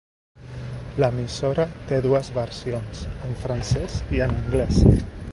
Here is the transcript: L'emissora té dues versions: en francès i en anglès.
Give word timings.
L'emissora 1.01 1.65
té 1.91 1.99
dues 2.05 2.31
versions: 2.37 3.03
en 3.27 3.35
francès 3.43 3.99
i 4.17 4.23
en 4.27 4.33
anglès. 4.41 4.81